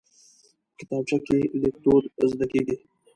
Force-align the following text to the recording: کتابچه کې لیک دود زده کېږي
کتابچه 0.77 1.17
کې 1.25 1.37
لیک 1.61 1.75
دود 1.83 2.03
زده 2.31 2.45
کېږي 2.51 2.75